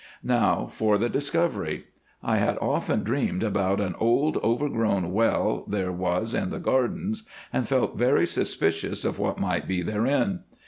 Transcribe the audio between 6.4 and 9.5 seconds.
the gardens, and felt very suspicious of what